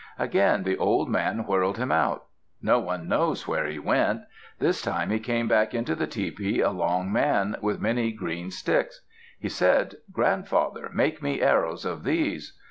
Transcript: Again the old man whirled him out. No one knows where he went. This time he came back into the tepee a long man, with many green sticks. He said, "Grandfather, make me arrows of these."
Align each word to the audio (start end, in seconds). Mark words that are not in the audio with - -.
Again 0.17 0.63
the 0.63 0.77
old 0.77 1.09
man 1.09 1.45
whirled 1.45 1.77
him 1.77 1.91
out. 1.91 2.25
No 2.59 2.79
one 2.79 3.07
knows 3.07 3.47
where 3.47 3.67
he 3.67 3.77
went. 3.77 4.23
This 4.57 4.81
time 4.81 5.11
he 5.11 5.19
came 5.19 5.47
back 5.47 5.75
into 5.75 5.93
the 5.93 6.07
tepee 6.07 6.59
a 6.59 6.71
long 6.71 7.13
man, 7.13 7.55
with 7.61 7.79
many 7.79 8.11
green 8.11 8.49
sticks. 8.49 9.01
He 9.39 9.47
said, 9.47 9.97
"Grandfather, 10.11 10.89
make 10.91 11.21
me 11.21 11.39
arrows 11.39 11.85
of 11.85 12.03
these." 12.03 12.57